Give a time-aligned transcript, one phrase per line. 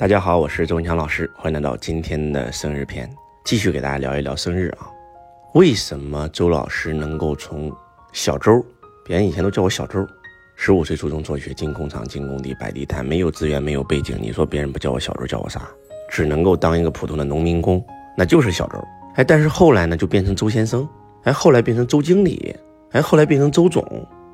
[0.00, 3.06] 大家好，我是周文强老师，欢迎来到今天的生日篇，
[3.44, 4.88] 继续给大家聊一聊生日啊。
[5.52, 7.70] 为什么周老师能够从
[8.10, 8.64] 小周，
[9.04, 10.06] 别人以前都叫我小周，
[10.56, 15.68] 十五岁初中辍学，进工厂、进工地、摆地摊，没有资源，没有背景，你说别人不叫我小周，叫我啥？
[16.08, 17.84] 只能够当一个普通的农民工，
[18.16, 18.82] 那就是小周。
[19.16, 20.88] 哎，但是后来呢，就变成周先生，
[21.24, 22.56] 哎，后来变成周经理，
[22.92, 23.84] 哎，后来变成周总，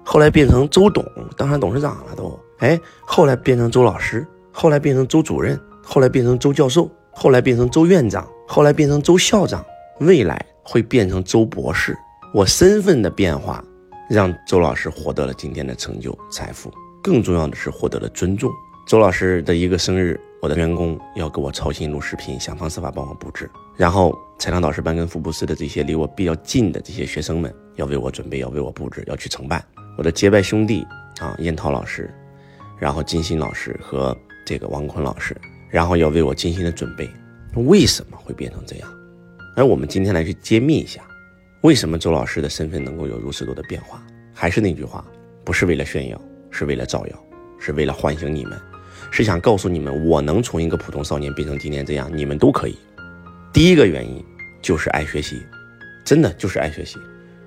[0.04, 1.04] 后来变成周董，
[1.36, 4.24] 当上董事长了都，哎，后来变成周老师。
[4.58, 9.62] 后来变成周主任，后来变成周教授，后来变成周院长，后来变成周校长，
[10.00, 11.94] 未来会变成周博士。
[12.32, 13.62] 我身份的变化，
[14.08, 16.72] 让周老师获得了今天的成就、财富，
[17.02, 18.50] 更重要的是获得了尊重。
[18.88, 23.50] 周老师的一个生日，我的员工要给我操心录视频，想方设法帮我布置。
[23.76, 29.62] 然后财商导师班跟福布斯的这些离我比较近的这些学生们，要为我准备，要为我布置，要去承办。
[29.98, 30.82] 我的结拜兄弟
[31.20, 32.10] 啊，燕涛老师，
[32.78, 34.16] 然后金鑫老师和。
[34.46, 35.36] 这个王坤老师，
[35.68, 37.10] 然后要为我精心的准备，
[37.56, 38.88] 为什么会变成这样？
[39.56, 41.02] 而我们今天来去揭秘一下，
[41.62, 44.00] 为什么周老师的身份能够有如此多的变化？
[44.32, 45.04] 还是那句话，
[45.44, 46.20] 不是为了炫耀，
[46.52, 47.24] 是为了造谣，
[47.58, 48.56] 是为了唤醒你们，
[49.10, 52.78] 是想告诉你们，我能从一个普通少年变成今天这样，你们都可以。
[53.52, 54.24] 第一个原因
[54.62, 55.42] 就是爱学习，
[56.04, 56.98] 真的就是爱学习。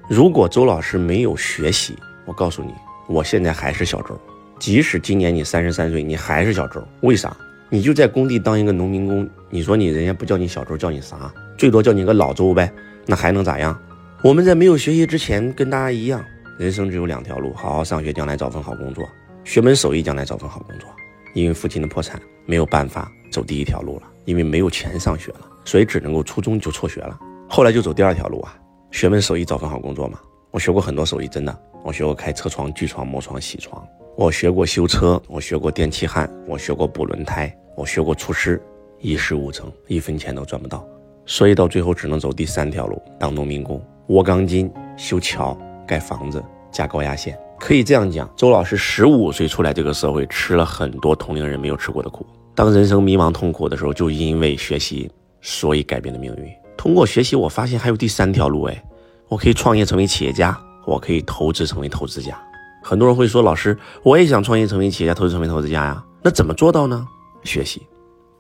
[0.09, 2.73] 如果周老师没有学习，我告诉你，
[3.07, 4.19] 我现在还是小周。
[4.59, 7.35] 即使今年你三十三岁，你还是小周，为啥？
[7.69, 11.33] 你就在工地当一个农民工，你说你人家不叫你小周，叫你啥？
[11.57, 12.71] 最多叫你个老周呗，
[13.05, 13.79] 那还能咋样？
[14.21, 16.21] 我们在没有学习之前，跟大家一样，
[16.57, 19.05] 人生只有两条路：好好上学，将来找份好工作；
[19.45, 20.89] 学门手艺，将来找份好工作。
[21.35, 27.17] 因为父亲的破产，没有办法走第一条路了，因为没有钱上学了，所以只能够初中就辍学了。
[27.47, 28.57] 后来就走第二条路啊，
[28.91, 30.19] 学门手艺，找份好工作嘛。
[30.51, 33.87] 我学过很多手艺，真的，我学过开车窗、锯窗、磨窗、铣窗。
[34.21, 38.61] 我学过修车，我学过电气焊，我学过补轮胎，我学过厨师，
[38.99, 40.85] 一事无成，一分钱都赚不到，
[41.25, 47.39] 所以到最后只能走第三条路，当农民工，挖钢筋、修桥、盖房子、加高压线。
[47.57, 52.27] 可以这样讲，周老师十五岁出来这个社会，吃了很多同龄人没有吃过的苦。
[52.53, 55.09] 当人生迷茫痛苦的时候，就因为学习，
[55.39, 56.51] 所以改变了命运。
[56.75, 58.83] 通过学习，我发现还有第三条路，哎，
[59.29, 62.37] 我可以创业成为企业家，我可以投资成为投资家。
[62.81, 66.03] 很多人会说：“老师，我也想创业成为企业家，投资成为投资家呀。
[66.23, 67.05] 那怎么做到呢？
[67.43, 67.81] 学习，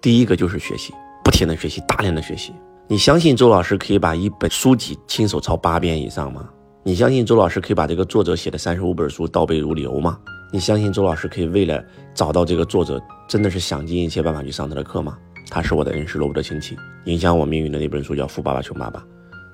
[0.01, 2.53] 第一个就是学习，不停的学习，大量的学习。
[2.87, 6.49] 你相信周老师可以把一本书籍亲手抄八遍以上吗？
[6.83, 10.17] 你相信周老师可以把这个作者写的三十五本书倒背如流吗？
[10.51, 11.83] 你相信周老师可以为了
[12.15, 15.17] 找到这个作者，真的是想尽一切办法去上他的课吗？
[15.49, 16.75] 他是我的恩师，罗伯特清崎，
[17.05, 18.99] 影响我命运的那本书叫《富爸爸穷爸爸》。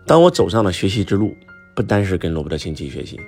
[0.05, 1.35] 当我走上了学习之路，
[1.75, 3.19] 不单是跟罗伯特清崎学习。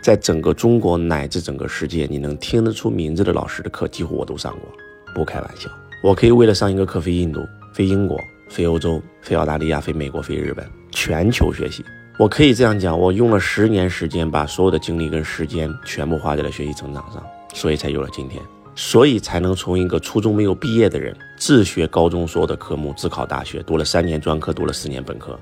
[0.00, 4.68] 在整个中国乃至整个世界，你能听得出名字的老师的课，几乎我都上过，
[5.14, 5.70] 不开玩笑。
[6.02, 8.18] 我可以为了上一个课飞印度、飞英国、
[8.48, 11.84] 飞欧洲、飞澳大利亚、飞美国、飞日本，全球学习。
[12.18, 17.24] 我可以这样讲，我用了十年时间，把所有的精力跟时间全部花在了学习成长上，
[17.54, 18.42] 所以才有了今天，
[18.74, 25.38] 所以才能从一个初中没有毕业的人，自学高中所有的科目，自考大学，读了三年专科，读了四年本科，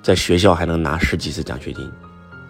[0.00, 1.90] 在学校还能拿十几次奖学金。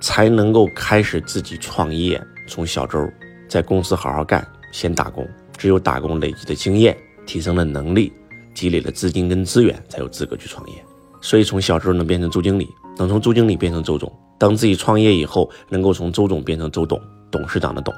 [0.02, 3.08] 才能够开始自己创业，从小周
[3.48, 5.26] 在公司好好干，先打工。
[5.56, 8.12] 只有打工累积的经验，提升了能力，
[8.52, 10.74] 积累了资金跟资源，才有资格去创业。
[11.20, 12.66] 所以从小周能变成周经理，
[12.98, 14.12] 能从周经理变成周总。
[14.38, 17.94] 当自己创业以后，能够从周总变成周董，董事长的董。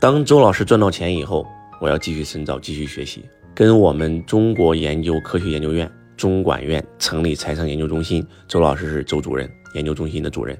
[0.00, 1.44] 当周老师赚到钱以后，
[1.80, 8.24] 我要继续深造，继续学习，跟我们中国研究科学研究院中管院成立财商研究中心。
[8.46, 10.56] 周老师是周主任，研究中心的主任。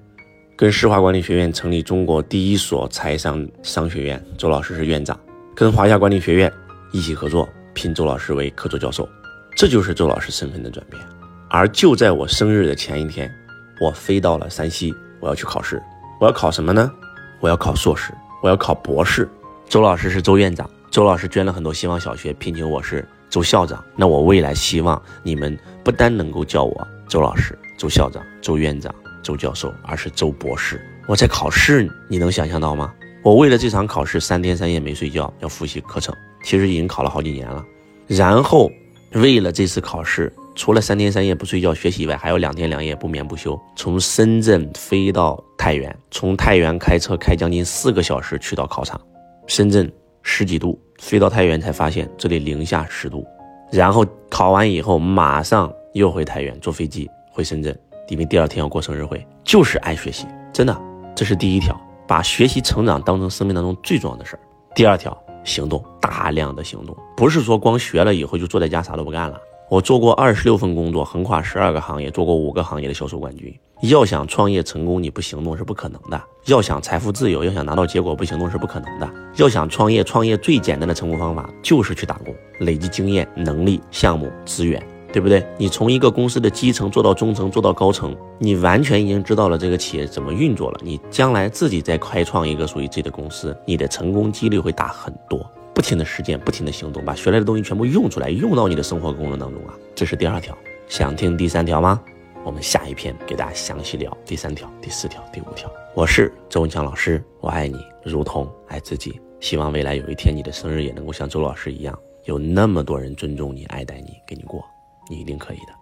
[0.59, 5.17] 跟世华管理学院成立中国第一所财商商学院，周老师是院长。
[5.55, 6.53] 跟华夏管理学院
[6.91, 9.09] 一起合作，聘周老师为客座教授。
[9.55, 11.01] 这就是周老师身份的转变。
[11.49, 13.33] 而就在我生日的前一天，
[13.81, 15.81] 我飞到了山西，我要去考试。
[16.21, 16.91] 我要考什么呢？
[17.39, 19.29] 我要考硕士，我要考博士。
[19.69, 23.81] 周老师是周院长，周老师捐了很多希望小学，聘请我是周校长。
[23.95, 28.93] 那我未来希望你们不单能够叫我周老师、周校长、周院长。
[29.29, 30.81] 周教授，而是周博士。
[31.07, 32.95] 我在考试，你能想象到吗？
[33.23, 36.15] 我为了这场考试，三天三夜没睡觉，要复习课程。
[36.43, 37.63] 其实已经考了好几年了。
[38.07, 38.71] 然后
[39.13, 48.99] 为了这次考试，除了三天三夜不睡觉学习以外，还有两天两夜不眠不休，从深圳飞到太原，从太原开车开将近四个小时去到考场。
[49.47, 49.93] 深圳
[50.23, 53.27] 十几度，飞到太原才发现这里零下十度。
[53.71, 57.79] 然后考完以后，马上又回太原，坐飞机回深圳。
[58.09, 60.77] 因为第二天要过生日会，就是爱学习，真的，
[61.15, 64.41] 这是第一条，把学习成长当成生命当中最重要的事儿。
[64.75, 69.39] 第二条，行动，大量的行动，不是说光学了以后就坐在家啥都不干了。
[69.71, 73.55] 我做过二十六份工作，横跨十二个行业，做过五个行业的销售冠军。
[73.83, 79.09] 要想创业成功，你不行动是不可能的；要想财富自由，要想拿到结果，不行动是不可能的。
[79.37, 84.83] 要想创业，创业最简单的成功方法就是去打工，累积经验、能力、项目、资源，
[85.13, 85.47] 对不对？
[85.57, 90.81] 你从一个公司的基层做到中层，做到高层，你完全已经知道了这个企业怎么运作了。
[90.83, 95.45] 你将来自己再开创一个属于自己的公司，你的成功几率会大很多。
[95.75, 99.75] 不停的实践，不停的行动，把学来的东西全部用出来，用到你的生活工作当中啊！
[99.95, 100.57] 这是第二条，
[100.89, 102.01] 想听第三条吗？
[102.45, 105.71] 我们下一篇给大家详细聊第三条、第四条、第五条。
[105.95, 114.65] 我是周文强老师，我爱你如同爱自己，希望未来有一天你的生日也能够像周老师一样，有那么多人尊重你、爱戴你、给你过，
[115.09, 115.78] 你一定可以的。